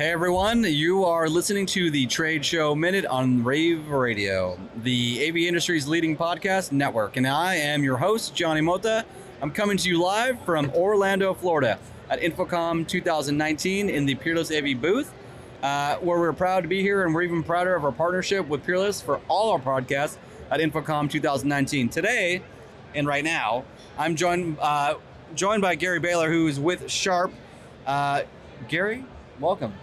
Hey 0.00 0.12
everyone, 0.12 0.64
you 0.64 1.04
are 1.04 1.28
listening 1.28 1.66
to 1.66 1.90
the 1.90 2.06
Trade 2.06 2.42
Show 2.42 2.74
Minute 2.74 3.04
on 3.04 3.44
Rave 3.44 3.90
Radio, 3.90 4.58
the 4.82 5.28
AV 5.28 5.36
industry's 5.36 5.86
leading 5.86 6.16
podcast 6.16 6.72
network. 6.72 7.18
And 7.18 7.26
I 7.26 7.56
am 7.56 7.84
your 7.84 7.98
host, 7.98 8.34
Johnny 8.34 8.62
Mota. 8.62 9.04
I'm 9.42 9.50
coming 9.50 9.76
to 9.76 9.88
you 9.90 10.02
live 10.02 10.42
from 10.46 10.70
Orlando, 10.70 11.34
Florida 11.34 11.78
at 12.08 12.18
InfoComm 12.18 12.88
2019 12.88 13.90
in 13.90 14.06
the 14.06 14.14
Peerless 14.14 14.50
AV 14.50 14.80
booth, 14.80 15.12
uh, 15.62 15.96
where 15.96 16.18
we're 16.18 16.32
proud 16.32 16.62
to 16.62 16.68
be 16.68 16.80
here 16.80 17.04
and 17.04 17.14
we're 17.14 17.20
even 17.20 17.42
prouder 17.42 17.74
of 17.74 17.84
our 17.84 17.92
partnership 17.92 18.48
with 18.48 18.64
Peerless 18.64 19.02
for 19.02 19.20
all 19.28 19.50
our 19.50 19.58
podcasts 19.58 20.16
at 20.50 20.60
InfoComm 20.60 21.10
2019. 21.10 21.90
Today 21.90 22.40
and 22.94 23.06
right 23.06 23.22
now, 23.22 23.66
I'm 23.98 24.16
joined, 24.16 24.56
uh, 24.62 24.94
joined 25.34 25.60
by 25.60 25.74
Gary 25.74 26.00
Bailer, 26.00 26.32
who 26.32 26.46
is 26.46 26.58
with 26.58 26.90
Sharp. 26.90 27.34
Uh, 27.86 28.22
Gary, 28.66 29.04
welcome. 29.38 29.74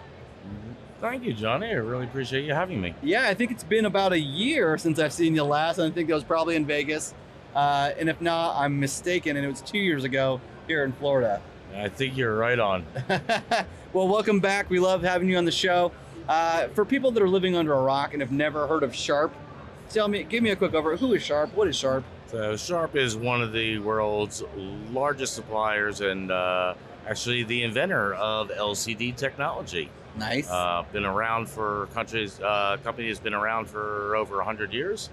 Thank 1.00 1.24
you, 1.24 1.34
Johnny. 1.34 1.68
I 1.68 1.74
really 1.74 2.06
appreciate 2.06 2.46
you 2.46 2.54
having 2.54 2.82
me. 2.82 2.96
Yeah, 3.04 3.28
I 3.28 3.36
think 3.36 3.52
it's 3.52 3.64
been 3.64 3.86
about 3.86 4.14
a 4.14 4.20
year 4.20 4.80
since 4.80 4.98
I've 4.98 5.14
seen 5.14 5.36
you 5.36 5.44
last, 5.44 5.78
and 5.78 5.92
I 5.92 5.94
think 5.94 6.08
that 6.08 6.16
was 6.16 6.24
probably 6.24 6.56
in 6.56 6.66
Vegas. 6.66 7.14
Uh, 7.56 7.92
and 8.00 8.10
if 8.10 8.20
not, 8.20 8.56
I'm 8.58 8.80
mistaken, 8.80 9.38
and 9.38 9.46
it 9.46 9.50
was 9.50 9.62
two 9.62 9.78
years 9.78 10.04
ago 10.04 10.42
here 10.68 10.84
in 10.84 10.94
Florida. 10.94 11.42
I 11.76 11.90
think 11.90 12.18
you're 12.18 12.36
right 12.36 12.58
on. 12.58 12.84
well, 13.94 14.08
welcome 14.08 14.40
back. 14.40 14.70
We 14.72 14.80
love 14.80 15.04
having 15.04 15.30
you 15.30 15.38
on 15.38 15.46
the 15.46 15.52
show. 15.52 15.92
Uh, 16.28 16.68
for 16.70 16.84
people 16.84 17.12
that 17.12 17.22
are 17.22 17.30
living 17.30 17.56
under 17.56 17.74
a 17.74 17.82
rock 17.82 18.14
and 18.14 18.22
have 18.22 18.32
never 18.32 18.66
heard 18.68 18.82
of 18.84 18.96
Sharp, 18.96 19.34
tell 19.90 20.08
me, 20.08 20.24
give 20.24 20.42
me 20.42 20.50
a 20.50 20.56
quick 20.56 20.74
over. 20.74 20.98
Who 20.98 21.14
is 21.14 21.22
Sharp? 21.22 21.54
What 21.56 21.68
is 21.68 21.76
Sharp? 21.76 22.04
So 22.28 22.58
Sharp 22.58 22.96
is 22.96 23.16
one 23.16 23.42
of 23.42 23.54
the 23.54 23.80
world's 23.80 24.44
largest 24.92 25.34
suppliers 25.36 26.02
and 26.02 26.32
uh, 26.32 26.74
actually 27.08 27.44
the 27.44 27.64
inventor 27.64 28.16
of 28.16 28.50
LCD 28.50 29.16
technology. 29.16 29.90
Nice. 30.18 30.50
Uh, 30.50 30.84
been 30.92 31.06
around 31.06 31.48
for 31.48 31.88
countries. 31.94 32.40
Uh, 32.40 32.78
company 32.84 33.08
has 33.10 33.20
been 33.20 33.34
around 33.34 33.70
for 33.70 34.16
over 34.16 34.42
hundred 34.42 34.74
years. 34.74 35.10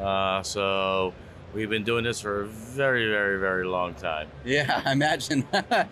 Uh, 0.00 0.42
so 0.42 1.12
we've 1.52 1.70
been 1.70 1.84
doing 1.84 2.04
this 2.04 2.20
for 2.20 2.42
a 2.42 2.46
very, 2.46 3.08
very, 3.08 3.38
very 3.38 3.64
long 3.66 3.94
time. 3.94 4.28
Yeah, 4.44 4.82
I 4.84 4.92
imagine. 4.92 5.46
uh, 5.52 5.86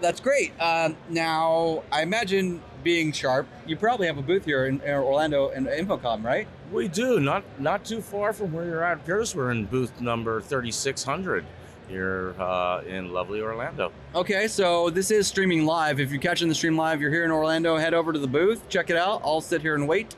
that's 0.00 0.20
great. 0.20 0.52
Um, 0.60 0.96
now, 1.08 1.82
I 1.90 2.02
imagine 2.02 2.62
being 2.82 3.12
sharp, 3.12 3.46
you 3.66 3.76
probably 3.76 4.06
have 4.06 4.18
a 4.18 4.22
booth 4.22 4.44
here 4.44 4.66
in, 4.66 4.80
in 4.80 4.94
Orlando 4.94 5.50
and 5.50 5.66
InfoComm, 5.66 6.24
right? 6.24 6.48
We 6.72 6.88
do. 6.88 7.20
Not 7.20 7.44
not 7.60 7.84
too 7.84 8.00
far 8.00 8.32
from 8.32 8.52
where 8.52 8.64
you're 8.64 8.84
at, 8.84 9.04
Pierce. 9.04 9.34
We're 9.34 9.50
in 9.50 9.66
booth 9.66 10.00
number 10.00 10.40
thirty 10.40 10.70
six 10.70 11.04
hundred 11.04 11.44
here 11.92 12.34
uh, 12.40 12.80
in 12.88 13.12
lovely 13.12 13.40
Orlando. 13.40 13.92
Okay, 14.14 14.48
so 14.48 14.88
this 14.90 15.10
is 15.10 15.26
streaming 15.26 15.66
live. 15.66 16.00
If 16.00 16.10
you're 16.10 16.20
catching 16.20 16.48
the 16.48 16.54
stream 16.54 16.76
live, 16.76 17.00
you're 17.00 17.10
here 17.10 17.24
in 17.24 17.30
Orlando, 17.30 17.76
head 17.76 17.92
over 17.94 18.12
to 18.12 18.18
the 18.18 18.26
booth, 18.26 18.66
check 18.68 18.88
it 18.90 18.96
out. 18.96 19.20
I'll 19.22 19.42
sit 19.42 19.60
here 19.60 19.74
and 19.74 19.86
wait. 19.86 20.16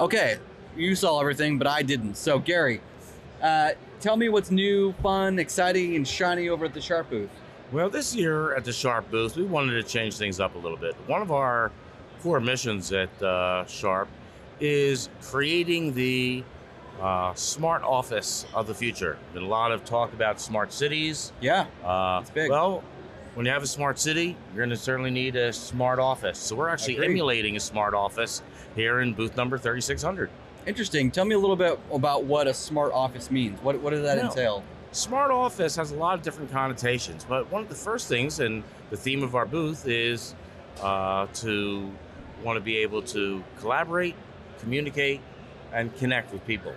Okay, 0.00 0.38
you 0.76 0.94
saw 0.94 1.20
everything, 1.20 1.58
but 1.58 1.66
I 1.66 1.82
didn't. 1.82 2.16
So, 2.16 2.38
Gary, 2.38 2.80
uh, 3.42 3.72
tell 4.00 4.16
me 4.16 4.28
what's 4.28 4.50
new, 4.50 4.92
fun, 5.02 5.38
exciting, 5.38 5.94
and 5.94 6.08
shiny 6.08 6.48
over 6.48 6.64
at 6.64 6.72
the 6.72 6.80
Sharp 6.80 7.10
booth. 7.10 7.30
Well, 7.70 7.90
this 7.90 8.14
year 8.14 8.54
at 8.54 8.64
the 8.64 8.72
Sharp 8.72 9.10
booth, 9.10 9.36
we 9.36 9.42
wanted 9.42 9.72
to 9.72 9.82
change 9.82 10.16
things 10.16 10.40
up 10.40 10.54
a 10.54 10.58
little 10.58 10.78
bit. 10.78 10.94
One 11.06 11.20
of 11.20 11.30
our 11.30 11.70
core 12.22 12.40
missions 12.40 12.92
at 12.92 13.22
uh, 13.22 13.66
Sharp 13.66 14.08
is 14.60 15.10
creating 15.20 15.92
the 15.92 16.42
uh, 17.00 17.32
smart 17.34 17.82
office 17.82 18.46
of 18.54 18.66
the 18.66 18.74
future. 18.74 19.18
Been 19.34 19.42
a 19.44 19.48
lot 19.48 19.72
of 19.72 19.84
talk 19.84 20.12
about 20.12 20.40
smart 20.40 20.72
cities. 20.72 21.32
Yeah, 21.40 21.66
uh, 21.84 22.18
it's 22.22 22.30
big. 22.30 22.50
Well, 22.50 22.82
when 23.34 23.46
you 23.46 23.52
have 23.52 23.62
a 23.62 23.66
smart 23.68 23.98
city, 23.98 24.36
you're 24.52 24.58
going 24.66 24.70
to 24.70 24.76
certainly 24.76 25.10
need 25.10 25.36
a 25.36 25.52
smart 25.52 25.98
office. 25.98 26.38
So 26.38 26.56
we're 26.56 26.68
actually 26.68 26.94
Agreed. 26.94 27.10
emulating 27.10 27.56
a 27.56 27.60
smart 27.60 27.94
office 27.94 28.42
here 28.74 29.00
in 29.00 29.14
booth 29.14 29.36
number 29.36 29.58
3600. 29.58 30.28
Interesting. 30.66 31.10
Tell 31.10 31.24
me 31.24 31.34
a 31.34 31.38
little 31.38 31.56
bit 31.56 31.78
about 31.92 32.24
what 32.24 32.46
a 32.46 32.54
smart 32.54 32.92
office 32.92 33.30
means. 33.30 33.62
What, 33.62 33.80
what 33.80 33.90
does 33.90 34.02
that 34.02 34.18
No. 34.18 34.24
entail? 34.24 34.64
Smart 34.90 35.30
office 35.30 35.76
has 35.76 35.92
a 35.92 35.94
lot 35.96 36.14
of 36.14 36.22
different 36.22 36.50
connotations, 36.50 37.24
but 37.28 37.50
one 37.52 37.62
of 37.62 37.68
the 37.68 37.74
first 37.74 38.08
things, 38.08 38.40
and 38.40 38.64
the 38.90 38.96
theme 38.96 39.22
of 39.22 39.34
our 39.34 39.46
booth 39.46 39.86
is 39.86 40.34
uh, 40.82 41.26
to 41.34 41.90
want 42.42 42.56
to 42.56 42.60
be 42.60 42.78
able 42.78 43.02
to 43.02 43.44
collaborate, 43.60 44.14
communicate, 44.60 45.20
and 45.72 45.94
connect 45.98 46.32
with 46.32 46.44
people. 46.46 46.72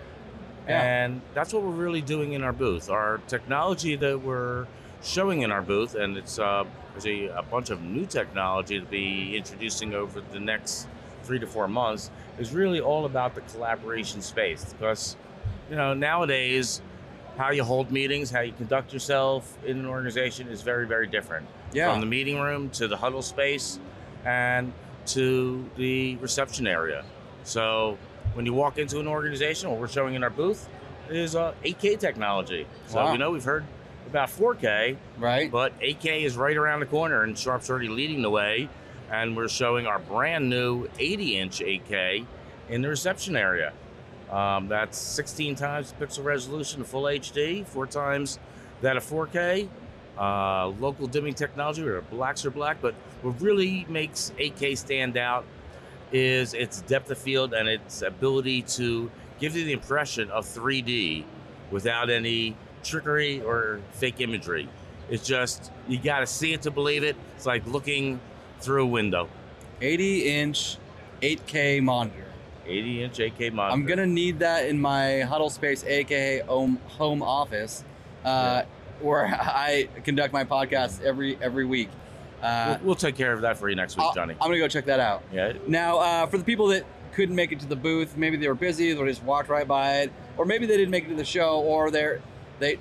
Yeah. 0.67 0.81
And 0.81 1.22
that's 1.33 1.53
what 1.53 1.63
we're 1.63 1.69
really 1.69 2.01
doing 2.01 2.33
in 2.33 2.44
our 2.44 2.53
booth. 2.53 2.89
Our 2.89 3.19
technology 3.27 3.95
that 3.95 4.22
we're 4.22 4.67
showing 5.03 5.41
in 5.41 5.51
our 5.51 5.61
booth, 5.61 5.95
and 5.95 6.17
it's 6.17 6.38
uh, 6.38 6.63
there's 6.91 7.07
a, 7.07 7.27
a 7.38 7.41
bunch 7.41 7.69
of 7.69 7.81
new 7.81 8.05
technology 8.05 8.79
to 8.79 8.85
be 8.85 9.35
introducing 9.35 9.94
over 9.94 10.22
the 10.31 10.39
next 10.39 10.88
three 11.23 11.39
to 11.39 11.47
four 11.47 11.67
months, 11.67 12.11
is 12.39 12.53
really 12.53 12.79
all 12.79 13.05
about 13.05 13.35
the 13.35 13.41
collaboration 13.41 14.22
space. 14.22 14.73
Because, 14.73 15.16
you 15.69 15.75
know, 15.75 15.94
nowadays, 15.94 16.81
how 17.38 17.51
you 17.51 17.63
hold 17.63 17.91
meetings, 17.91 18.29
how 18.29 18.41
you 18.41 18.51
conduct 18.53 18.93
yourself 18.93 19.57
in 19.66 19.79
an 19.79 19.85
organization 19.85 20.47
is 20.47 20.61
very, 20.61 20.85
very 20.85 21.07
different. 21.07 21.47
Yeah. 21.73 21.91
From 21.91 22.01
the 22.01 22.07
meeting 22.07 22.39
room 22.39 22.69
to 22.72 22.88
the 22.88 22.97
huddle 22.97 23.22
space 23.22 23.79
and 24.25 24.73
to 25.07 25.67
the 25.78 26.17
reception 26.17 26.67
area. 26.67 27.03
So 27.43 27.97
when 28.34 28.46
you 28.46 28.53
walk 28.53 28.78
into 28.78 29.00
an 29.00 29.08
organization, 29.08 29.69
what 29.69 29.80
we're 29.80 29.88
showing 29.88 30.16
in 30.16 30.24
our 30.24 30.30
booth 30.30 30.68
is 31.09 31.36
uh, 31.36 31.53
8K 31.64 32.00
technology. 32.00 32.66
So 32.88 32.97
Wow. 32.97 33.12
we 33.12 33.18
know 33.18 33.31
we've 33.31 33.44
heard 33.44 33.66
about 34.08 34.30
4K, 34.30 34.96
right? 35.18 35.52
but 35.52 35.78
8K 35.80 36.24
is 36.24 36.38
right 36.38 36.56
around 36.56 36.80
the 36.80 36.86
corner, 36.86 37.24
and 37.24 37.38
Sharp's 37.38 37.70
already 37.70 37.90
leading 37.90 38.22
the 38.22 38.30
way. 38.30 38.70
And 39.12 39.36
we're 39.36 39.50
showing 39.50 39.88
our 39.88 40.00
brand 40.00 40.50
new 40.50 40.88
80 40.97 41.38
inch 41.38 41.59
8K 41.59 42.25
in 42.70 42.81
the 42.81 42.88
reception 42.88 43.36
area. 43.36 43.74
Um, 44.31 44.70
that's 44.70 44.97
16 44.97 45.56
times 45.56 45.94
pixel 46.00 46.24
resolution, 46.24 46.86
full 46.86 47.03
HD, 47.03 47.66
four 47.68 47.86
times 47.88 48.40
that 48.81 48.96
of 48.96 49.03
4K. 49.03 49.68
Uh, 50.18 50.68
local 50.80 51.08
dimming 51.08 51.34
technology, 51.34 51.84
where 51.84 52.02
blacks 52.02 52.46
are 52.46 52.52
black, 52.52 52.78
but 52.81 52.94
what 53.22 53.41
really 53.41 53.86
makes 53.90 54.31
8K 54.38 54.78
stand 54.78 55.18
out 55.18 55.46
is 56.11 56.53
its 56.53 56.81
depth 56.81 57.09
of 57.11 57.17
field 57.17 57.53
and 57.53 57.67
its 57.67 58.01
ability 58.01 58.61
to 58.63 59.09
give 59.39 59.55
you 59.55 59.66
the 59.66 59.73
impression 59.73 60.29
of 60.31 60.45
3D 60.45 61.23
without 61.72 62.09
any 62.09 62.55
trickery 62.83 63.41
or 63.41 63.79
fake 63.91 64.19
imagery. 64.19 64.67
It's 65.09 65.25
just, 65.25 65.72
you 65.88 65.99
got 65.99 66.19
to 66.19 66.27
see 66.27 66.53
it 66.53 66.61
to 66.63 66.72
believe 66.72 67.03
it. 67.03 67.16
It's 67.35 67.45
like 67.45 67.66
looking 67.66 68.19
through 68.59 68.83
a 68.83 68.88
window. 68.88 69.27
80 69.81 70.29
inch, 70.29 70.77
8K 71.22 71.81
monitor. 71.81 72.25
80 72.66 73.03
inch 73.03 73.17
8K 73.17 73.51
monitor. 73.51 73.73
I'm 73.73 73.85
gonna 73.85 74.05
need 74.05 74.39
that 74.39 74.67
in 74.67 74.79
my 74.79 75.22
huddle 75.22 75.49
space, 75.49 75.83
aka 75.83 76.39
home 76.41 76.79
home 76.88 77.22
office, 77.22 77.83
uh, 78.23 78.63
where 79.01 79.25
I 79.41 79.89
conduct 80.03 80.31
my 80.33 80.43
podcast 80.43 81.01
every 81.01 81.38
every 81.41 81.66
week. 81.66 81.89
Uh, 82.41 82.78
We'll, 82.79 82.88
we'll 82.88 82.96
take 82.96 83.16
care 83.16 83.34
of 83.34 83.41
that 83.41 83.57
for 83.57 83.69
you 83.69 83.75
next 83.75 83.97
week, 83.97 84.06
I'll- 84.07 84.13
Johnny. 84.13 84.34
I'm 84.41 84.47
gonna 84.50 84.57
go 84.59 84.68
check 84.68 84.85
that 84.85 85.00
out. 85.00 85.24
Yeah. 85.31 85.53
Now, 85.68 86.00
uh, 86.00 86.25
for 86.28 86.38
the 86.38 86.44
people 86.44 86.68
that 86.68 86.84
couldn't 87.13 87.35
make 87.35 87.52
it 87.52 87.59
to 87.59 87.66
the 87.68 87.75
booth, 87.75 88.16
maybe 88.18 88.38
they 88.38 88.47
were 88.47 88.56
busy, 88.56 88.94
they 88.94 89.06
just 89.06 89.24
walked 89.24 89.50
right 89.50 89.68
by 89.68 89.97
it, 90.00 90.12
or 90.38 90.46
maybe 90.46 90.66
they 90.66 90.78
didn't 90.78 90.91
make 90.91 91.06
it 91.06 91.09
to 91.09 91.16
the 91.16 91.25
show, 91.25 91.59
or 91.62 91.91
they 91.91 92.18
they 92.59 92.78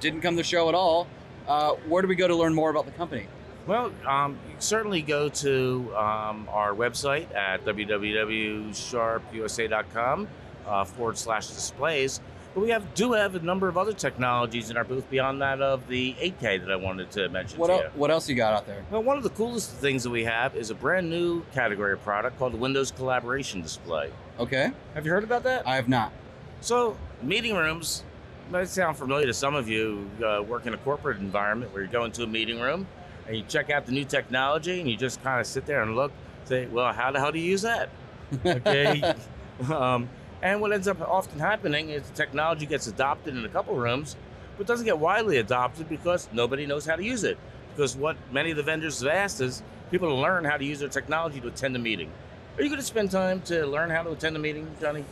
didn't 0.00 0.20
come 0.20 0.34
to 0.34 0.42
the 0.42 0.48
show 0.48 0.68
at 0.68 0.74
all. 0.74 1.06
Uh, 1.48 1.72
where 1.88 2.02
do 2.02 2.08
we 2.08 2.14
go 2.14 2.28
to 2.28 2.36
learn 2.36 2.54
more 2.54 2.70
about 2.70 2.84
the 2.86 2.92
company? 2.92 3.26
Well, 3.66 3.92
um, 4.06 4.38
you 4.48 4.54
certainly 4.58 5.02
go 5.02 5.28
to 5.28 5.92
um, 5.96 6.48
our 6.50 6.72
website 6.74 7.32
at 7.34 7.64
www.sharpusa.com 7.64 10.28
uh, 10.66 10.84
forward 10.84 11.18
slash 11.18 11.46
displays. 11.48 12.20
But 12.54 12.60
we 12.60 12.70
have 12.70 12.94
do 12.94 13.12
have 13.12 13.34
a 13.34 13.38
number 13.40 13.68
of 13.68 13.78
other 13.78 13.94
technologies 13.94 14.68
in 14.70 14.76
our 14.76 14.84
booth 14.84 15.08
beyond 15.08 15.40
that 15.40 15.62
of 15.62 15.88
the 15.88 16.14
8K 16.20 16.60
that 16.60 16.70
I 16.70 16.76
wanted 16.76 17.10
to 17.12 17.28
mention 17.30 17.58
What 17.58 17.68
to 17.68 17.72
el- 17.72 17.78
you. 17.80 17.88
what 17.94 18.10
else 18.10 18.28
you 18.28 18.34
got 18.34 18.52
out 18.52 18.66
there? 18.66 18.84
Well, 18.90 19.02
one 19.02 19.16
of 19.16 19.22
the 19.22 19.30
coolest 19.30 19.70
things 19.72 20.02
that 20.02 20.10
we 20.10 20.24
have 20.24 20.54
is 20.54 20.68
a 20.70 20.74
brand 20.74 21.08
new 21.08 21.42
category 21.54 21.94
of 21.94 22.02
product 22.02 22.38
called 22.38 22.52
the 22.52 22.58
Windows 22.58 22.90
Collaboration 22.90 23.62
Display. 23.62 24.10
Okay, 24.38 24.70
Have 24.94 25.06
you 25.06 25.12
heard 25.12 25.24
about 25.24 25.44
that? 25.44 25.66
I 25.66 25.76
have 25.76 25.88
not. 25.88 26.12
So, 26.60 26.96
meeting 27.22 27.56
rooms 27.56 28.04
might 28.50 28.68
sound 28.68 28.96
familiar 28.98 29.26
to 29.26 29.34
some 29.34 29.54
of 29.54 29.68
you 29.68 30.08
uh, 30.24 30.42
work 30.42 30.66
in 30.66 30.74
a 30.74 30.78
corporate 30.78 31.18
environment 31.18 31.72
where 31.72 31.82
you 31.82 31.88
go 31.88 32.04
into 32.04 32.22
a 32.22 32.26
meeting 32.26 32.60
room 32.60 32.86
and 33.26 33.36
you 33.36 33.44
check 33.48 33.70
out 33.70 33.86
the 33.86 33.92
new 33.92 34.04
technology 34.04 34.78
and 34.80 34.90
you 34.90 34.96
just 34.96 35.22
kind 35.22 35.40
of 35.40 35.46
sit 35.46 35.64
there 35.64 35.82
and 35.82 35.96
look, 35.96 36.12
say, 36.44 36.66
well, 36.66 36.92
how 36.92 37.10
the 37.10 37.18
hell 37.18 37.32
do 37.32 37.38
you 37.38 37.50
use 37.50 37.62
that? 37.62 37.88
Okay. 38.46 39.14
um, 39.70 40.08
and 40.42 40.60
what 40.60 40.72
ends 40.72 40.88
up 40.88 41.00
often 41.00 41.38
happening 41.38 41.90
is 41.90 42.02
the 42.02 42.16
technology 42.16 42.66
gets 42.66 42.88
adopted 42.88 43.36
in 43.36 43.44
a 43.44 43.48
couple 43.48 43.74
rooms, 43.76 44.16
but 44.58 44.66
doesn't 44.66 44.84
get 44.84 44.98
widely 44.98 45.38
adopted 45.38 45.88
because 45.88 46.28
nobody 46.32 46.66
knows 46.66 46.84
how 46.84 46.96
to 46.96 47.04
use 47.04 47.22
it. 47.24 47.38
Because 47.74 47.96
what 47.96 48.16
many 48.32 48.50
of 48.50 48.56
the 48.56 48.62
vendors 48.62 49.00
have 49.00 49.08
asked 49.08 49.40
is 49.40 49.62
people 49.90 50.08
to 50.08 50.14
learn 50.14 50.44
how 50.44 50.56
to 50.56 50.64
use 50.64 50.80
their 50.80 50.88
technology 50.88 51.40
to 51.40 51.48
attend 51.48 51.76
a 51.76 51.78
meeting. 51.78 52.10
Are 52.56 52.62
you 52.62 52.68
going 52.68 52.80
to 52.80 52.86
spend 52.86 53.10
time 53.10 53.40
to 53.42 53.64
learn 53.66 53.88
how 53.88 54.02
to 54.02 54.10
attend 54.10 54.36
a 54.36 54.38
meeting, 54.38 54.68
Johnny? 54.80 55.04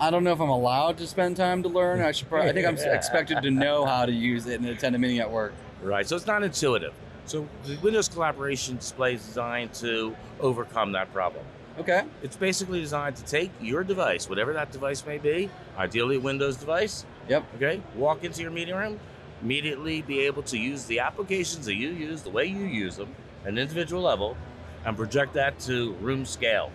I 0.00 0.10
don't 0.10 0.22
know 0.22 0.32
if 0.32 0.40
I'm 0.40 0.48
allowed 0.48 0.98
to 0.98 1.06
spend 1.08 1.36
time 1.36 1.62
to 1.64 1.68
learn. 1.68 2.00
I 2.02 2.12
should. 2.12 2.28
Probably, 2.28 2.50
I 2.50 2.52
think 2.52 2.66
I'm 2.66 2.76
expected 2.94 3.42
to 3.42 3.50
know 3.50 3.84
how 3.84 4.06
to 4.06 4.12
use 4.12 4.46
it 4.46 4.60
and 4.60 4.68
attend 4.68 4.94
a 4.94 4.98
meeting 4.98 5.18
at 5.18 5.30
work. 5.30 5.54
Right. 5.82 6.06
So 6.06 6.14
it's 6.14 6.26
not 6.26 6.42
intuitive. 6.44 6.92
So 7.24 7.48
the 7.64 7.76
Windows 7.78 8.08
collaboration 8.08 8.76
display 8.76 9.14
is 9.14 9.24
designed 9.24 9.74
to 9.74 10.14
overcome 10.40 10.92
that 10.92 11.12
problem. 11.12 11.44
Okay. 11.78 12.04
It's 12.22 12.36
basically 12.36 12.80
designed 12.80 13.16
to 13.16 13.24
take 13.24 13.52
your 13.60 13.84
device, 13.84 14.28
whatever 14.28 14.52
that 14.52 14.72
device 14.72 15.06
may 15.06 15.18
be, 15.18 15.48
ideally 15.76 16.16
a 16.16 16.20
Windows 16.20 16.56
device. 16.56 17.06
Yep. 17.28 17.44
Okay. 17.56 17.80
Walk 17.94 18.24
into 18.24 18.42
your 18.42 18.50
meeting 18.50 18.74
room, 18.74 18.98
immediately 19.42 20.02
be 20.02 20.20
able 20.20 20.42
to 20.44 20.58
use 20.58 20.84
the 20.86 20.98
applications 20.98 21.66
that 21.66 21.74
you 21.74 21.90
use, 21.90 22.22
the 22.22 22.30
way 22.30 22.46
you 22.46 22.64
use 22.64 22.96
them, 22.96 23.14
at 23.44 23.50
an 23.50 23.58
individual 23.58 24.02
level, 24.02 24.36
and 24.84 24.96
project 24.96 25.34
that 25.34 25.58
to 25.60 25.92
room 25.94 26.24
scale. 26.24 26.72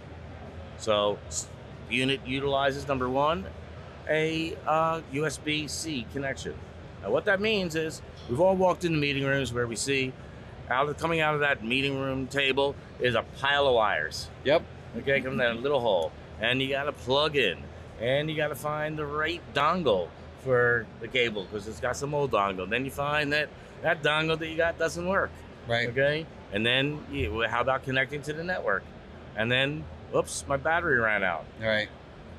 So, 0.77 1.17
unit 1.89 2.21
utilizes 2.25 2.87
number 2.87 3.09
one, 3.09 3.45
a 4.09 4.55
uh, 4.65 5.01
USB 5.11 5.69
C 5.69 6.05
connection. 6.13 6.55
Now, 7.01 7.11
what 7.11 7.25
that 7.25 7.41
means 7.41 7.75
is 7.75 8.01
we've 8.29 8.39
all 8.39 8.55
walked 8.55 8.85
into 8.85 8.97
meeting 8.97 9.25
rooms 9.25 9.51
where 9.51 9.67
we 9.67 9.75
see 9.75 10.13
out 10.69 10.87
of, 10.87 10.97
coming 10.97 11.19
out 11.19 11.33
of 11.33 11.41
that 11.41 11.63
meeting 11.63 11.99
room 11.99 12.27
table 12.27 12.75
is 13.01 13.15
a 13.15 13.23
pile 13.39 13.67
of 13.67 13.75
wires. 13.75 14.29
Yep. 14.45 14.63
Okay, 14.97 15.21
come 15.21 15.37
down 15.37 15.57
a 15.57 15.59
little 15.59 15.79
hole, 15.79 16.11
and 16.39 16.61
you 16.61 16.69
got 16.69 16.83
to 16.83 16.91
plug 16.91 17.35
in, 17.35 17.57
and 17.99 18.29
you 18.29 18.35
got 18.35 18.49
to 18.49 18.55
find 18.55 18.97
the 18.97 19.05
right 19.05 19.41
dongle 19.53 20.07
for 20.43 20.85
the 20.99 21.07
cable 21.07 21.45
because 21.45 21.67
it's 21.67 21.79
got 21.79 21.97
some 21.97 22.13
old 22.13 22.31
dongle. 22.31 22.69
Then 22.69 22.85
you 22.85 22.91
find 22.91 23.33
that 23.33 23.49
that 23.81 24.03
dongle 24.03 24.37
that 24.37 24.47
you 24.47 24.57
got 24.57 24.77
doesn't 24.77 25.07
work. 25.07 25.31
Right. 25.67 25.89
Okay, 25.89 26.25
and 26.51 26.65
then 26.65 27.03
you, 27.11 27.41
how 27.43 27.61
about 27.61 27.83
connecting 27.83 28.21
to 28.23 28.33
the 28.33 28.43
network? 28.43 28.83
And 29.35 29.51
then, 29.51 29.83
oops, 30.15 30.45
my 30.47 30.57
battery 30.57 30.99
ran 30.99 31.23
out. 31.23 31.45
Right. 31.59 31.89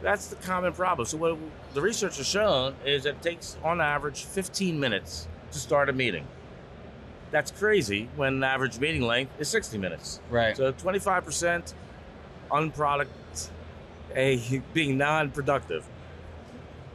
That's 0.02 0.28
the 0.28 0.36
common 0.36 0.72
problem. 0.72 1.06
So 1.06 1.16
what 1.16 1.38
the 1.72 1.80
research 1.80 2.18
has 2.18 2.26
shown 2.26 2.74
is 2.84 3.06
it 3.06 3.20
takes, 3.22 3.56
on 3.64 3.80
average, 3.80 4.24
15 4.24 4.78
minutes 4.78 5.26
to 5.50 5.58
start 5.58 5.88
a 5.88 5.92
meeting. 5.92 6.26
That's 7.30 7.50
crazy 7.50 8.08
when 8.14 8.44
average 8.44 8.78
meeting 8.78 9.02
length 9.02 9.32
is 9.40 9.48
60 9.48 9.78
minutes. 9.78 10.20
Right. 10.30 10.56
So 10.56 10.72
25% 10.72 11.72
unproduct, 12.50 13.08
a 14.14 14.62
being 14.72 14.98
non-productive. 14.98 15.84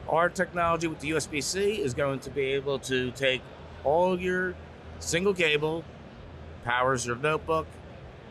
Our 0.08 0.30
technology 0.30 0.88
with 0.88 1.00
the 1.00 1.12
USB-C 1.12 1.82
is 1.82 1.94
going 1.94 2.20
to 2.22 2.30
be 2.30 2.42
able 2.54 2.80
to 2.80 3.12
take 3.12 3.42
all 3.84 4.20
your 4.20 4.56
single 5.00 5.34
cable, 5.34 5.84
powers 6.64 7.06
your 7.06 7.16
notebook, 7.16 7.68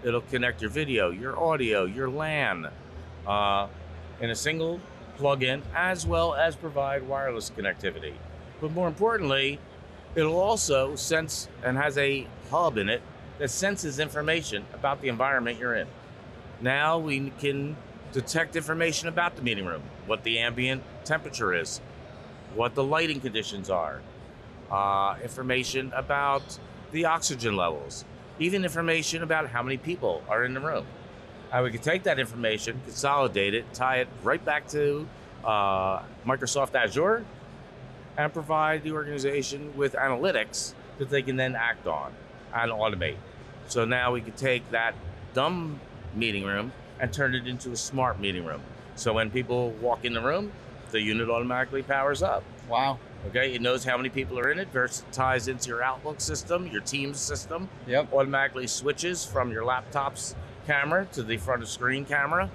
it'll 0.03 0.21
connect 0.23 0.61
your 0.61 0.71
video, 0.71 1.11
your 1.11 1.39
audio, 1.39 1.85
your 1.85 2.09
LAN 2.09 2.69
uh, 3.27 3.67
in 4.21 4.31
a 4.31 4.35
single 4.35 4.81
plug-in, 5.17 5.63
as 5.75 6.07
well 6.07 6.35
as 6.35 6.57
provide 6.57 7.07
wireless 7.07 7.51
connectivity. 7.51 8.15
But 8.61 8.73
more 8.73 8.89
importantly, 8.89 9.59
it'll 10.15 10.41
also 10.41 10.97
sense 10.97 11.49
and 11.63 11.77
has 11.77 11.99
a 11.99 12.27
hub 12.51 12.79
in 12.79 12.89
it 12.89 13.03
that 13.39 13.51
senses 13.51 13.99
information 13.99 14.65
about 14.73 15.01
the 15.01 15.09
environment 15.09 15.59
you're 15.59 15.75
in. 15.75 15.87
Now 16.61 16.99
we 16.99 17.31
can 17.39 17.77
detect 18.13 18.57
information 18.57 19.09
about 19.09 19.37
the 19.37 19.43
meeting 19.43 19.67
room, 19.67 19.83
what 20.07 20.25
the 20.25 20.39
ambient 20.39 20.83
temperature 21.05 21.55
is, 21.55 21.81
what 22.55 22.75
the 22.75 22.83
lighting 22.83 23.21
conditions 23.21 23.71
are, 23.71 24.01
uh, 24.71 25.17
information 25.23 25.93
about 25.95 26.59
the 26.91 27.05
oxygen 27.05 27.57
levels, 27.57 28.05
even 28.39 28.65
information 28.65 29.23
about 29.23 29.49
how 29.49 29.63
many 29.63 29.77
people 29.77 30.23
are 30.29 30.45
in 30.45 30.55
the 30.55 30.61
room. 30.61 30.87
And 31.53 31.65
we 31.65 31.71
can 31.71 31.81
take 31.81 32.03
that 32.03 32.19
information, 32.19 32.81
consolidate 32.85 33.55
it, 33.55 33.73
tie 33.73 33.99
it 33.99 34.09
right 34.23 34.45
back 34.45 34.69
to 34.69 35.07
uh, 35.45 36.03
Microsoft 36.27 36.75
Azure, 36.75 37.25
and 38.17 38.33
provide 38.33 38.83
the 38.83 38.93
organization 38.93 39.77
with 39.77 39.93
analytics 39.93 40.75
that 40.99 41.09
they 41.09 41.23
can 41.23 41.37
then 41.37 41.55
act 41.55 41.87
on 41.87 42.13
and 42.53 42.73
automate. 42.73 43.17
So 43.69 43.85
now 43.85 44.13
we 44.13 44.21
can 44.21 44.33
take 44.33 44.69
that 44.73 44.95
dumb 45.35 45.81
meeting 46.15 46.45
room 46.45 46.73
and 47.01 47.13
turn 47.13 47.35
it 47.35 47.47
into 47.47 47.71
a 47.73 47.77
smart 47.77 48.21
meeting 48.21 48.45
room. 48.45 48.61
So 48.97 49.13
when 49.13 49.31
people 49.31 49.71
walk 49.81 50.05
in 50.05 50.13
the 50.15 50.21
room, 50.21 50.53
the 50.91 51.01
unit 51.01 51.29
automatically 51.31 51.83
powers 51.83 52.23
up. 52.23 52.43
Wow. 52.69 52.99
Okay, 53.29 53.53
it 53.55 53.61
knows 53.61 53.85
how 53.85 53.97
many 53.97 54.09
people 54.09 54.39
are 54.39 54.51
in 54.51 54.59
it, 54.59 54.69
versus 54.73 55.05
ties 55.13 55.49
into 55.49 55.69
your 55.69 55.83
Outlook 55.83 56.21
system, 56.21 56.67
your 56.69 56.81
Teams 56.81 57.19
system, 57.19 57.69
Yep. 57.87 58.13
automatically 58.13 58.67
switches 58.67 59.25
from 59.25 59.51
your 59.51 59.65
laptop's 59.65 60.35
camera 60.67 61.07
to 61.13 61.23
the 61.23 61.37
front 61.37 61.63
of 61.63 61.69
screen 61.69 62.05
camera, 62.05 62.49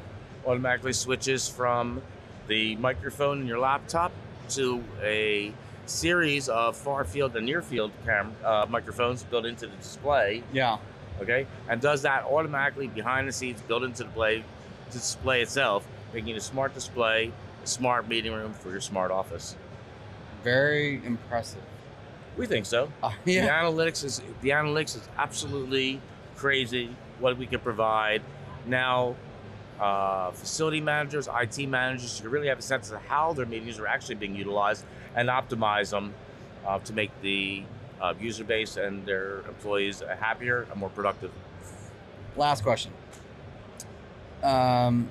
automatically 0.45 0.93
switches 0.93 1.47
from 1.49 2.01
the 2.47 2.75
microphone 2.77 3.41
in 3.41 3.47
your 3.47 3.59
laptop 3.59 4.11
to 4.49 4.83
a 5.01 5.51
series 5.85 6.47
of 6.49 6.75
far 6.77 7.03
field 7.03 7.35
and 7.35 7.45
near 7.45 7.61
field 7.61 7.91
cam- 8.05 8.35
uh, 8.43 8.65
microphones 8.69 9.23
built 9.23 9.45
into 9.45 9.67
the 9.67 9.75
display 9.77 10.43
Yeah. 10.53 10.77
Okay, 11.21 11.47
and 11.69 11.81
does 11.81 12.01
that 12.03 12.23
automatically 12.23 12.87
behind 12.87 13.27
the 13.27 13.31
scenes, 13.31 13.61
built 13.61 13.83
into 13.83 14.03
the 14.03 14.09
play, 14.09 14.43
display 14.91 15.41
itself, 15.41 15.87
making 16.13 16.35
a 16.35 16.39
smart 16.41 16.73
display, 16.73 17.31
a 17.63 17.67
smart 17.67 18.07
meeting 18.07 18.33
room 18.33 18.53
for 18.53 18.69
your 18.71 18.81
smart 18.81 19.11
office. 19.11 19.55
Very 20.43 21.01
impressive. 21.05 21.61
We 22.37 22.47
think 22.47 22.65
so. 22.65 22.91
Uh, 23.01 23.11
The 23.25 23.37
analytics 23.37 24.03
is 24.03 24.21
the 24.41 24.49
analytics 24.49 24.95
is 24.95 25.07
absolutely 25.17 26.01
crazy. 26.35 26.95
What 27.19 27.37
we 27.37 27.47
can 27.47 27.59
provide 27.59 28.21
now. 28.65 29.15
Uh, 29.79 30.31
facility 30.31 30.79
managers, 30.79 31.27
IT 31.27 31.65
managers, 31.67 32.21
you 32.23 32.29
really 32.29 32.47
have 32.47 32.59
a 32.59 32.61
sense 32.61 32.91
of 32.91 33.01
how 33.01 33.33
their 33.33 33.45
meetings 33.45 33.79
are 33.79 33.87
actually 33.87 34.15
being 34.15 34.35
utilized 34.35 34.85
and 35.15 35.27
optimize 35.27 35.89
them 35.89 36.13
uh, 36.65 36.77
to 36.79 36.93
make 36.93 37.09
the 37.21 37.63
uh, 38.01 38.13
user 38.19 38.43
base 38.43 38.77
and 38.77 39.05
their 39.05 39.39
employees 39.47 40.01
happier 40.19 40.67
and 40.71 40.79
more 40.79 40.89
productive. 40.89 41.31
Last 42.35 42.63
question. 42.63 42.91
Um, 44.41 45.09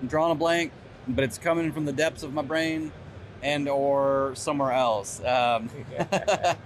I'm 0.00 0.06
drawing 0.08 0.32
a 0.32 0.34
blank, 0.34 0.72
but 1.08 1.24
it's 1.24 1.38
coming 1.38 1.72
from 1.72 1.84
the 1.84 1.92
depths 1.92 2.22
of 2.22 2.32
my 2.32 2.42
brain 2.42 2.90
and 3.42 3.68
or 3.68 4.32
somewhere 4.34 4.72
else. 4.72 5.22
Um, 5.24 5.68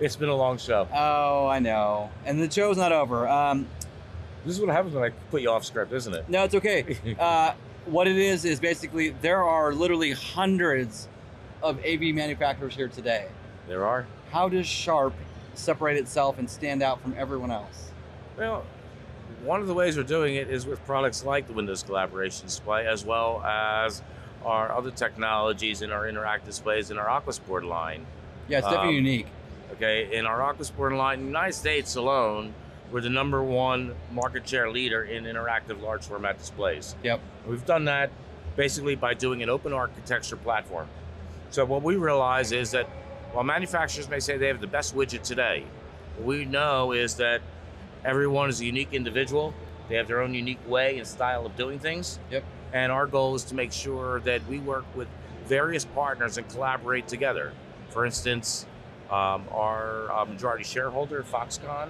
It's 0.00 0.14
been 0.14 0.28
a 0.28 0.36
long 0.36 0.58
show. 0.58 0.86
oh, 0.94 1.48
I 1.48 1.58
know. 1.58 2.08
And 2.24 2.40
the 2.40 2.48
show's 2.48 2.76
not 2.76 2.92
over. 2.92 3.26
Um, 3.26 3.66
This 4.46 4.54
is 4.54 4.60
what 4.60 4.70
happens 4.70 4.94
when 4.94 5.02
I 5.02 5.10
put 5.32 5.42
you 5.42 5.50
off 5.50 5.64
script, 5.64 5.92
isn't 5.92 6.14
it? 6.14 6.28
no, 6.28 6.44
it's 6.44 6.54
okay. 6.54 7.16
Uh, 7.18 7.52
what 7.86 8.06
it 8.06 8.16
is 8.16 8.44
is 8.44 8.60
basically 8.60 9.10
there 9.22 9.42
are 9.42 9.72
literally 9.74 10.12
hundreds 10.12 11.08
of 11.64 11.78
AV 11.84 12.14
manufacturers 12.14 12.76
here 12.76 12.86
today. 12.86 13.26
There 13.68 13.86
are. 13.86 14.06
How 14.30 14.48
does 14.48 14.66
Sharp 14.66 15.12
separate 15.54 15.96
itself 15.98 16.38
and 16.38 16.48
stand 16.48 16.82
out 16.82 17.00
from 17.02 17.14
everyone 17.16 17.50
else? 17.50 17.90
Well, 18.36 18.64
one 19.42 19.60
of 19.60 19.66
the 19.66 19.74
ways 19.74 19.96
we're 19.96 20.02
doing 20.04 20.36
it 20.36 20.48
is 20.48 20.66
with 20.66 20.84
products 20.86 21.24
like 21.24 21.46
the 21.46 21.52
Windows 21.52 21.82
Collaboration 21.82 22.46
Display, 22.46 22.86
as 22.86 23.04
well 23.04 23.42
as 23.42 24.02
our 24.44 24.72
other 24.72 24.90
technologies 24.90 25.82
in 25.82 25.92
our 25.92 26.04
interactive 26.04 26.46
displays 26.46 26.90
in 26.90 26.98
our 26.98 27.08
AQUOS 27.20 27.40
BOARD 27.46 27.64
line. 27.64 28.06
Yeah, 28.48 28.58
it's 28.58 28.66
definitely 28.66 28.98
Um, 28.98 29.04
unique. 29.04 29.26
Okay, 29.72 30.16
in 30.16 30.24
our 30.26 30.40
AQUOS 30.40 30.70
BOARD 30.74 30.92
line, 30.94 31.18
in 31.18 31.24
the 31.26 31.30
United 31.30 31.52
States 31.54 31.96
alone, 31.96 32.54
we're 32.90 33.02
the 33.02 33.10
number 33.10 33.42
one 33.42 33.94
market 34.12 34.48
share 34.48 34.70
leader 34.70 35.02
in 35.02 35.24
interactive 35.24 35.82
large 35.82 36.04
format 36.06 36.38
displays. 36.38 36.94
Yep. 37.02 37.20
We've 37.46 37.66
done 37.66 37.84
that 37.84 38.10
basically 38.56 38.94
by 38.94 39.12
doing 39.12 39.42
an 39.42 39.50
open 39.50 39.72
architecture 39.74 40.36
platform. 40.36 40.88
So 41.50 41.64
what 41.66 41.82
we 41.82 41.96
realize 41.96 42.52
is 42.52 42.70
that 42.70 42.88
while 43.32 43.44
manufacturers 43.44 44.08
may 44.08 44.20
say 44.20 44.36
they 44.36 44.48
have 44.48 44.60
the 44.60 44.66
best 44.66 44.96
widget 44.96 45.22
today, 45.22 45.64
what 46.16 46.26
we 46.26 46.44
know 46.44 46.92
is 46.92 47.14
that 47.16 47.40
everyone 48.04 48.48
is 48.48 48.60
a 48.60 48.64
unique 48.64 48.92
individual. 48.92 49.54
They 49.88 49.96
have 49.96 50.06
their 50.06 50.20
own 50.20 50.34
unique 50.34 50.58
way 50.68 50.98
and 50.98 51.06
style 51.06 51.46
of 51.46 51.56
doing 51.56 51.78
things. 51.78 52.18
Yep. 52.30 52.44
And 52.72 52.92
our 52.92 53.06
goal 53.06 53.34
is 53.34 53.44
to 53.44 53.54
make 53.54 53.72
sure 53.72 54.20
that 54.20 54.46
we 54.46 54.58
work 54.58 54.84
with 54.94 55.08
various 55.46 55.84
partners 55.84 56.36
and 56.36 56.48
collaborate 56.48 57.08
together. 57.08 57.52
For 57.90 58.04
instance, 58.04 58.66
um, 59.10 59.44
our 59.50 60.12
uh, 60.12 60.24
majority 60.26 60.64
shareholder, 60.64 61.22
Foxconn, 61.22 61.88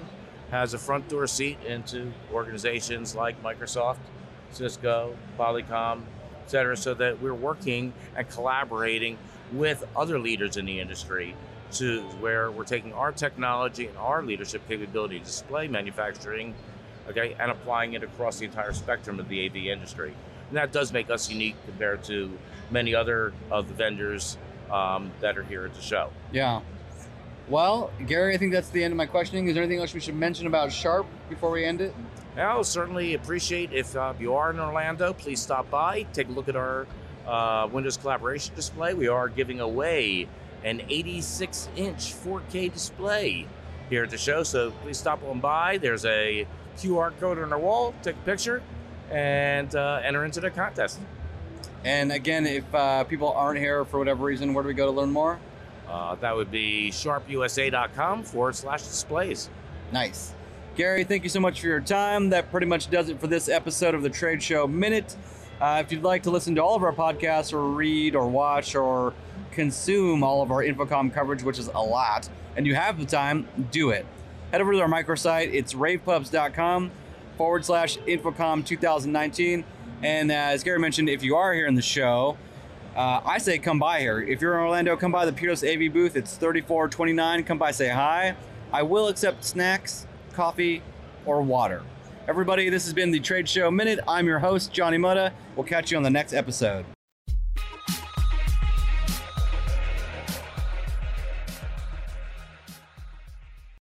has 0.51 0.75
a 0.75 0.79
front 0.79 1.09
door 1.09 1.27
seat 1.27 1.59
into 1.67 2.13
organizations 2.33 3.17
like 3.17 3.43
Microsoft, 3.43 3.99
Cisco, 4.51 5.17
Polycom, 5.37 6.03
et 6.45 6.51
cetera, 6.51 6.77
so 6.77 6.95
that 6.95 7.21
we're 7.21 7.35
working 7.35 7.93
and 8.17 8.29
collaborating 8.29 9.19
with 9.53 9.85
other 9.97 10.19
leaders 10.19 10.57
in 10.57 10.65
the 10.67 10.81
industry 10.81 11.35
to 11.73 12.01
where 12.21 12.51
we're 12.51 12.65
taking 12.65 12.93
our 12.93 13.13
technology 13.13 13.87
and 13.87 13.97
our 13.99 14.23
leadership 14.23 14.67
capability, 14.69 15.19
to 15.19 15.25
display 15.25 15.69
manufacturing, 15.69 16.55
okay, 17.09 17.37
and 17.39 17.51
applying 17.51 17.93
it 17.93 18.03
across 18.03 18.39
the 18.39 18.45
entire 18.47 18.73
spectrum 18.73 19.21
of 19.21 19.29
the 19.29 19.47
AV 19.47 19.57
industry. 19.57 20.15
And 20.49 20.57
that 20.57 20.73
does 20.73 20.93
make 20.93 21.11
us 21.11 21.31
unique 21.31 21.57
compared 21.67 22.05
to 22.05 22.39
many 22.71 22.95
other 22.95 23.33
of 23.51 23.69
the 23.69 23.75
vendors 23.75 24.39
um, 24.71 25.11
that 25.21 25.37
are 25.37 25.43
here 25.43 25.65
at 25.65 25.75
the 25.75 25.83
show. 25.83 26.11
Yeah. 26.33 26.61
Well, 27.49 27.91
Gary, 28.07 28.35
I 28.35 28.39
think 28.39 28.53
that's 28.53 28.69
the 28.69 28.85
end 28.85 28.93
of 28.93 28.99
my 28.99 29.07
questioning. 29.07 29.49
Is 29.49 29.55
there 29.55 29.63
anything 29.63 29.81
else 29.81 29.95
we 29.95 30.01
should 30.01 30.17
mention 30.17 30.47
about 30.47 30.71
Sharp 30.71 31.07
before 31.31 31.51
we 31.51 31.65
end 31.65 31.81
it? 31.81 31.95
I'll 32.37 32.63
certainly 32.63 33.15
appreciate 33.15 33.73
if 33.73 33.97
uh, 33.97 34.13
you 34.21 34.35
are 34.35 34.51
in 34.51 34.61
Orlando, 34.61 35.13
please 35.13 35.41
stop 35.41 35.69
by, 35.71 36.03
take 36.13 36.29
a 36.29 36.31
look 36.31 36.49
at 36.49 36.57
our 36.57 36.87
uh, 37.29 37.69
Windows 37.71 37.97
collaboration 37.97 38.55
display. 38.55 38.95
We 38.95 39.09
are 39.09 39.29
giving 39.29 39.61
away 39.61 40.29
an 40.65 40.83
86 40.89 41.69
inch 41.77 42.15
4K 42.15 42.73
display 42.73 43.47
here 43.91 44.05
at 44.05 44.11
the 44.11 44.19
show. 44.19 44.43
So 44.43 44.71
please 44.83 44.99
stop 44.99 45.23
on 45.25 45.41
by. 45.41 45.79
There's 45.79 46.05
a 46.05 46.47
QR 46.77 47.13
code 47.21 47.39
on 47.39 47.53
our 47.53 47.59
wall. 47.59 47.95
Take 48.03 48.17
a 48.17 48.21
picture 48.21 48.63
and 49.11 49.75
uh, 49.75 50.01
enter 50.03 50.25
into 50.25 50.41
the 50.41 50.51
contest. 50.51 50.99
And 51.85 52.13
again, 52.13 52.47
if 52.47 52.75
uh, 52.75 53.05
people 53.05 53.33
aren't 53.33 53.59
here 53.59 53.85
for 53.85 53.99
whatever 53.99 54.25
reason, 54.25 54.53
where 54.53 54.63
do 54.63 54.69
we 54.69 54.75
go 54.75 54.87
to 54.87 54.93
learn 54.93 55.11
more? 55.11 55.39
Uh, 55.89 56.17
that 56.17 56.35
would 56.37 56.51
be 56.51 56.91
sharpusa.com 56.91 58.25
forward 58.25 58.57
slash 58.57 58.83
displays. 58.83 59.49
Nice. 59.93 60.35
Gary, 60.77 61.03
thank 61.05 61.23
you 61.23 61.29
so 61.29 61.41
much 61.41 61.61
for 61.61 61.67
your 61.67 61.81
time. 61.81 62.31
That 62.31 62.51
pretty 62.51 62.67
much 62.67 62.91
does 62.91 63.09
it 63.09 63.21
for 63.21 63.27
this 63.27 63.49
episode 63.49 63.95
of 63.95 64.03
the 64.03 64.11
Trade 64.11 64.43
Show 64.43 64.67
Minute. 64.67 65.17
Uh, 65.61 65.83
if 65.85 65.91
you'd 65.91 66.03
like 66.03 66.23
to 66.23 66.31
listen 66.31 66.55
to 66.55 66.63
all 66.63 66.77
of 66.77 66.83
our 66.85 66.93
podcasts 66.93 67.53
or 67.53 67.69
read 67.69 68.15
or 68.15 68.29
watch 68.29 68.75
or 68.75 69.13
consume 69.51 70.23
all 70.23 70.41
of 70.43 70.53
our 70.53 70.63
InfoComm 70.63 71.13
coverage, 71.13 71.43
which 71.43 71.59
is 71.59 71.69
a 71.75 71.81
lot, 71.81 72.29
and 72.57 72.67
you 72.67 72.77
have 72.77 72.99
the 72.99 73.05
time, 73.05 73.49
do 73.71 73.91
it. 73.91 74.07
Head 74.53 74.61
over 74.61 74.73
to 74.73 74.81
our 74.81 74.89
microsite. 74.89 75.53
It's 75.53 75.75
ravepubs.com 75.75 76.91
forward 77.37 77.65
slash 77.65 77.99
InfoComm 77.99 78.65
2019. 78.65 79.65
And 80.03 80.31
uh, 80.31 80.35
as 80.35 80.63
Gary 80.63 80.79
mentioned, 80.79 81.09
if 81.09 81.25
you 81.25 81.35
are 81.37 81.53
here 81.53 81.67
in 81.67 81.75
the 81.75 81.83
show, 81.83 82.37
uh, 82.95 83.21
I 83.25 83.39
say 83.39 83.59
come 83.59 83.79
by 83.79 84.01
here. 84.01 84.21
If 84.21 84.41
you're 84.41 84.55
in 84.55 84.61
Orlando, 84.61 84.97
come 84.97 85.13
by 85.13 85.27
the 85.27 85.33
Peerless 85.33 85.65
AV 85.65 85.93
booth. 85.93 86.17
It's 86.17 86.37
3429. 86.37 87.45
Come 87.45 87.59
by, 87.59 87.73
say 87.73 87.89
hi. 87.89 88.37
I 88.73 88.83
will 88.83 89.09
accept 89.09 89.45
snacks, 89.45 90.07
coffee, 90.35 90.83
or 91.27 91.43
water. 91.43 91.83
Everybody, 92.29 92.69
this 92.69 92.85
has 92.85 92.93
been 92.93 93.11
the 93.11 93.21
Trade 93.21 93.49
Show 93.49 93.71
Minute. 93.71 94.01
I'm 94.07 94.27
your 94.27 94.39
host, 94.39 94.71
Johnny 94.71 94.99
Mota. 94.99 95.33
We'll 95.57 95.65
catch 95.65 95.91
you 95.91 95.97
on 95.97 96.03
the 96.03 96.11
next 96.11 96.35
episode. 96.35 96.85